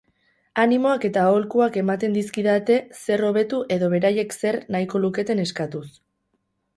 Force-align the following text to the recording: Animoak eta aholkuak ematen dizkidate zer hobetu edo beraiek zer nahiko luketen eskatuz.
Animoak 0.61 1.03
eta 1.09 1.25
aholkuak 1.31 1.75
ematen 1.81 2.15
dizkidate 2.15 2.77
zer 3.01 3.23
hobetu 3.27 3.59
edo 3.75 3.91
beraiek 3.91 4.33
zer 4.39 4.57
nahiko 4.77 5.03
luketen 5.05 5.43
eskatuz. 5.45 5.85